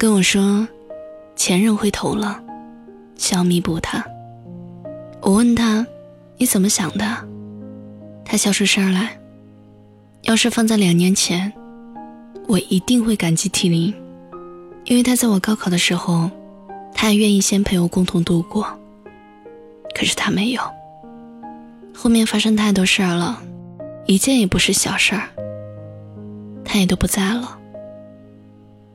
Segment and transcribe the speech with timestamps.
[0.00, 0.66] 跟我说，
[1.36, 2.42] 前任回头了，
[3.18, 4.02] 想要弥补他。
[5.20, 5.86] 我问他，
[6.38, 7.04] 你怎么想的？
[8.24, 9.20] 他笑出声来。
[10.22, 11.52] 要是放在两年前，
[12.48, 13.92] 我一定会感激涕零，
[14.86, 16.30] 因为他在我高考的时候，
[16.94, 18.66] 他还愿意先陪我共同度过。
[19.94, 20.62] 可是他没有。
[21.94, 23.38] 后面发生太多事儿了，
[24.06, 25.28] 一件也不是小事儿。
[26.64, 27.58] 他也都不在了。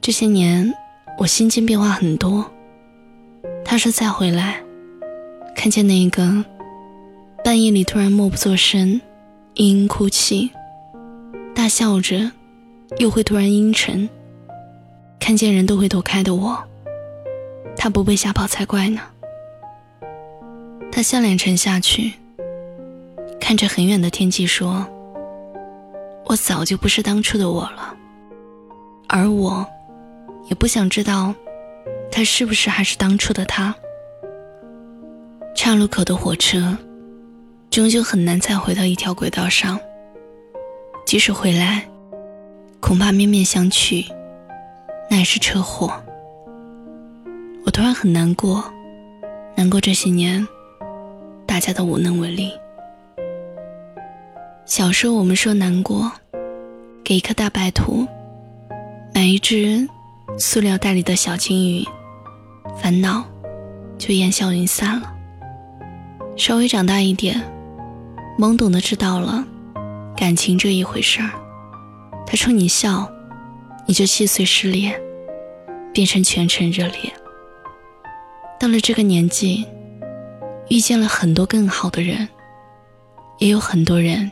[0.00, 0.72] 这些年，
[1.18, 2.44] 我心境变化很多。
[3.64, 4.62] 他说再回来，
[5.54, 6.44] 看见那个
[7.42, 9.00] 半夜里突然默不作声、
[9.54, 10.50] 嘤嘤哭泣、
[11.54, 12.30] 大笑着，
[12.98, 14.08] 又会突然阴沉，
[15.18, 16.62] 看见人都会躲开的我，
[17.76, 19.00] 他不被吓跑才怪呢。
[20.92, 22.12] 他笑脸沉下去，
[23.40, 24.86] 看着很远的天际说
[26.26, 27.96] ：“我早就不是当初的我了，
[29.08, 29.66] 而我。”
[30.48, 31.34] 也不想知道，
[32.10, 33.74] 他是不是还是当初的他。
[35.54, 36.76] 岔路口的火车，
[37.70, 39.78] 终究很难再回到一条轨道上。
[41.04, 41.88] 即使回来，
[42.80, 44.06] 恐怕面面相觑，
[45.10, 45.92] 那也是车祸。
[47.64, 48.64] 我突然很难过，
[49.56, 50.46] 难过这些年，
[51.46, 52.52] 大家都无能为力。
[54.64, 56.12] 小时候我们说难过，
[57.02, 58.06] 给一颗大白兔，
[59.14, 59.88] 买一只。
[60.38, 61.84] 塑料袋里的小金鱼，
[62.78, 63.24] 烦恼
[63.96, 65.14] 就烟消云散了。
[66.36, 67.42] 稍微长大一点，
[68.38, 69.42] 懵懂的知道了
[70.14, 71.30] 感情这一回事儿。
[72.26, 73.10] 他冲你笑，
[73.86, 75.00] 你就细碎失恋，
[75.94, 77.10] 变成全程热烈。
[78.60, 79.64] 到了这个年纪，
[80.68, 82.28] 遇见了很多更好的人，
[83.38, 84.30] 也有很多人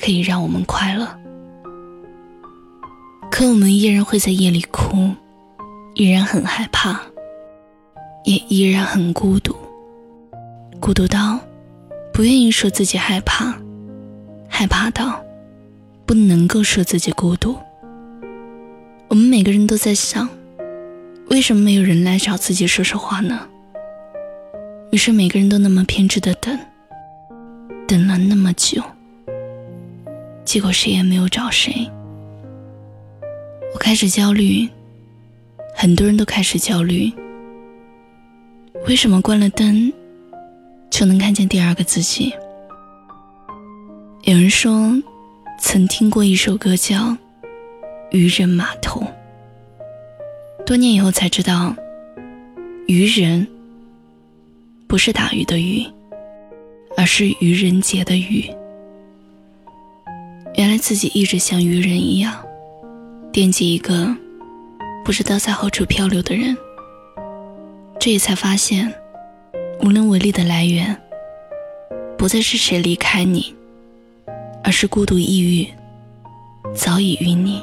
[0.00, 1.17] 可以让我们快乐。
[3.38, 5.14] 可我们依然会在夜里哭，
[5.94, 7.00] 依然很害怕，
[8.24, 9.54] 也依然很孤独，
[10.80, 11.38] 孤独到
[12.12, 13.54] 不愿意说自己害怕，
[14.48, 15.24] 害怕到
[16.04, 17.56] 不能够说自己孤独。
[19.06, 20.28] 我们每个人都在想，
[21.28, 23.46] 为什么没有人来找自己说说话呢？
[24.90, 26.58] 于是每个人都那么偏执的等，
[27.86, 28.82] 等了那么久，
[30.44, 31.88] 结果谁也没有找谁。
[33.78, 34.68] 我开始焦虑，
[35.72, 37.12] 很多人都开始焦虑。
[38.88, 39.92] 为什么关了灯
[40.90, 42.34] 就能看见第二个自己？
[44.24, 44.92] 有人说，
[45.60, 46.96] 曾听过一首歌叫
[48.10, 49.00] 《渔人码头》。
[50.66, 51.72] 多年以后才知道，
[52.88, 53.46] 渔人
[54.88, 55.86] 不是打鱼的鱼，
[56.96, 58.44] 而是愚人节的愚。
[60.56, 62.44] 原来自己一直像愚人一样。
[63.38, 64.12] 惦记一个
[65.04, 66.56] 不知道在何处漂流的人，
[68.00, 68.92] 这也才发现，
[69.80, 71.00] 无能为力的来源，
[72.18, 73.54] 不再是谁离开你，
[74.64, 75.72] 而是孤独抑郁，
[76.74, 77.62] 早已与你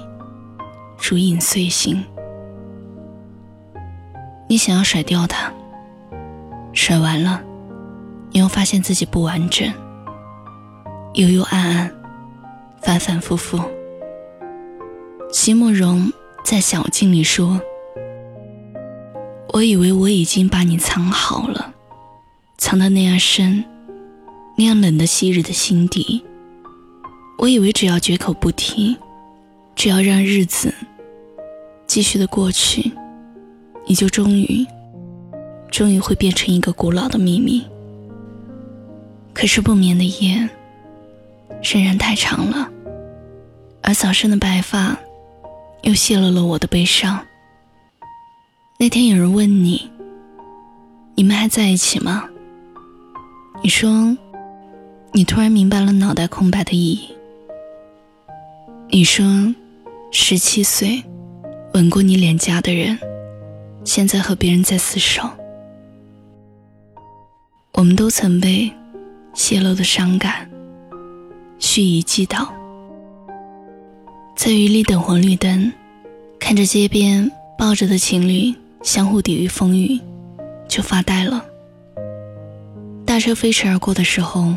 [0.98, 2.02] 如影随形。
[4.48, 5.52] 你想要甩掉他，
[6.72, 7.44] 甩完了，
[8.32, 9.70] 你又发现自己不完整，
[11.16, 11.92] 幽幽暗暗，
[12.82, 13.60] 反反复复。
[15.38, 16.14] 席慕容
[16.46, 17.60] 在小径里说
[19.52, 21.74] ：“我以为我已经把你藏好了，
[22.58, 23.62] 藏得那样深，
[24.58, 26.24] 那样冷的昔日的心底。
[27.38, 28.96] 我以为只要绝口不提，
[29.76, 30.74] 只要让日子
[31.86, 32.94] 继续的过去，
[33.86, 34.66] 你就终于，
[35.70, 37.62] 终于会变成一个古老的秘密。
[39.34, 40.50] 可是不眠的夜
[41.62, 42.72] 仍然太长了，
[43.82, 44.98] 而早生的白发。”
[45.86, 47.26] 又泄露了我的悲伤。
[48.78, 49.90] 那天有人问你
[51.16, 52.26] ：“你们还在一起吗？”
[53.64, 54.18] 你说
[55.14, 57.16] ：“你突然明白了脑袋空白的意义。”
[58.92, 59.26] 你说
[60.12, 61.04] ：“十七岁
[61.74, 63.00] 吻过你脸颊的人，
[63.84, 65.30] 现在和别人在厮守。”
[67.74, 68.72] 我们都曾被
[69.34, 70.50] 泄露的伤感
[71.60, 72.52] 蓄意击倒。
[74.36, 75.72] 在雨里等红绿灯，
[76.38, 78.54] 看着街边抱着的情侣
[78.84, 80.00] 相互抵御风雨，
[80.68, 81.44] 就发呆了。
[83.06, 84.54] 大车飞驰而过的时候，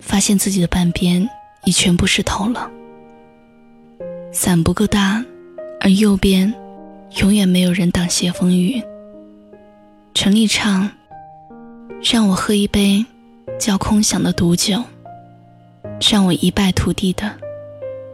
[0.00, 1.28] 发现自己的半边
[1.64, 2.70] 已全部湿透了。
[4.32, 5.22] 伞不够大，
[5.78, 6.52] 而右边
[7.20, 8.82] 永远没有人挡斜风雨。
[10.14, 10.90] 陈立唱，
[12.02, 13.04] 让我喝一杯
[13.58, 14.82] 叫空想的毒酒，
[16.10, 17.30] 让我一败涂地的。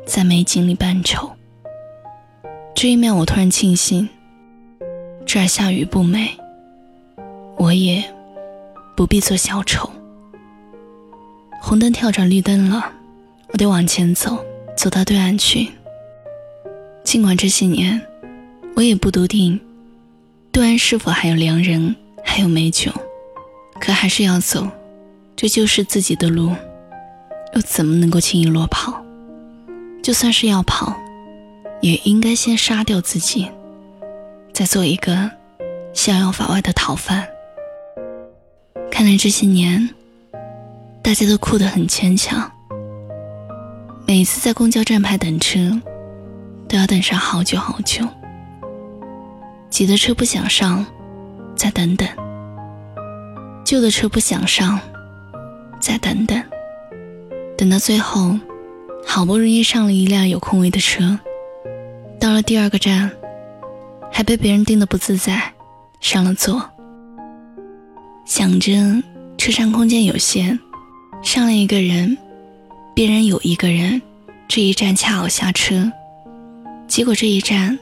[0.07, 1.31] 在美景里扮丑。
[2.75, 4.09] 这一秒，我突然庆幸，
[5.25, 6.37] 这儿下雨不美，
[7.57, 8.05] 我也
[8.97, 9.89] 不必做小丑。
[11.61, 12.93] 红灯跳转绿灯了，
[13.51, 14.39] 我得往前走，
[14.77, 15.69] 走到对岸去。
[17.05, 18.01] 尽管这些年，
[18.75, 19.61] 我也不笃定
[20.51, 22.91] 对岸是否还有良人，还有美酒，
[23.81, 24.67] 可还是要走。
[25.37, 26.51] 这就是自己的路，
[27.55, 29.04] 又怎么能够轻易落跑？
[30.05, 30.95] 就算是要跑，
[31.81, 33.51] 也应该先杀掉自己，
[34.53, 35.31] 再做一个
[35.95, 37.27] 逍遥法外的逃犯。
[38.91, 39.89] 看来这些年，
[41.01, 42.53] 大家都哭得很牵强。
[44.07, 45.59] 每次在公交站牌等车，
[46.69, 48.07] 都要等上好久好久。
[49.71, 50.85] 挤的车不想上，
[51.57, 52.07] 再等等；
[53.65, 54.79] 旧的车不想上。
[55.81, 56.43] 再等等，
[57.57, 58.39] 等到最后，
[59.07, 61.19] 好不容易上了一辆有空位的车，
[62.19, 63.11] 到了第二个站，
[64.11, 65.53] 还被别人盯得不自在，
[66.01, 66.69] 上了座。
[68.27, 68.73] 想着
[69.39, 70.59] 车上空间有限，
[71.23, 72.17] 上了一个人，
[72.95, 74.03] 别人有一个人，
[74.49, 75.93] 这一站恰好下车，
[76.89, 77.79] 结果这一站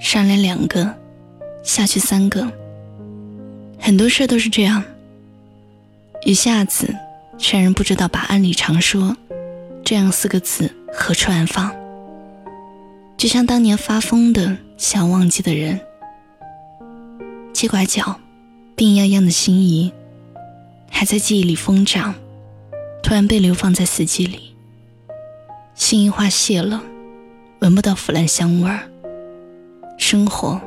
[0.00, 0.92] 上来两个，
[1.62, 2.50] 下去三个。
[3.78, 4.82] 很多事都是这样，
[6.24, 6.92] 一下子。
[7.36, 9.16] 全人不知道把“案里常说”
[9.84, 11.70] 这样四个字何处安放，
[13.18, 15.78] 就像当年发疯的想忘记的人，
[17.52, 18.18] 七拐角，
[18.74, 19.92] 病怏怏的心仪，
[20.90, 22.14] 还在记忆里疯长，
[23.02, 24.56] 突然被流放在四季里，
[25.74, 26.82] 心一化谢了，
[27.60, 28.88] 闻不到腐烂香味儿。
[29.98, 30.60] 生活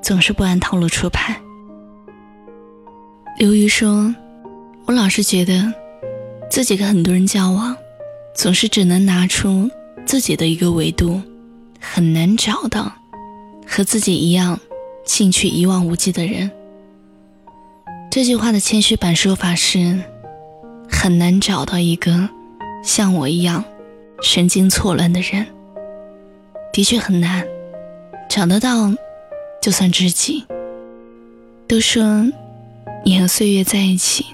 [0.00, 1.40] 总是不按套路出牌。
[3.38, 4.14] 刘瑜说。
[4.86, 5.72] 我老是觉得，
[6.50, 7.74] 自己跟很多人交往，
[8.34, 9.70] 总是只能拿出
[10.04, 11.20] 自己的一个维度，
[11.80, 12.92] 很难找到
[13.66, 14.58] 和自己一样
[15.04, 16.50] 兴趣一望无际的人。
[18.10, 19.98] 这句话的谦虚版说法是：
[20.90, 22.28] 很难找到一个
[22.82, 23.64] 像我一样
[24.20, 25.46] 神经错乱的人。
[26.72, 27.46] 的确很难
[28.28, 28.92] 找得到，
[29.62, 30.44] 就算知己。
[31.66, 32.26] 都说
[33.04, 34.26] 你和岁月在一起。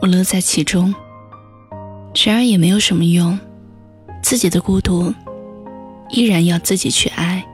[0.00, 0.94] 我乐在其中，
[2.14, 3.38] 然而也没有什么用。
[4.22, 5.12] 自己的孤独，
[6.10, 7.44] 依然要自己去爱。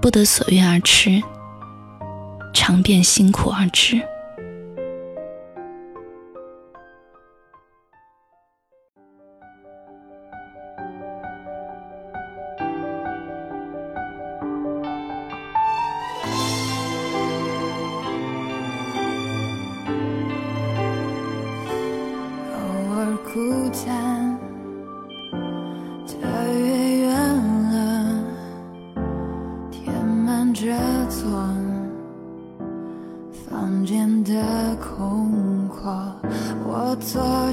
[0.00, 1.22] 不得所愿而吃，
[2.52, 4.00] 尝遍辛苦而知。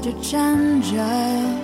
[0.04, 1.63] 坐着站着，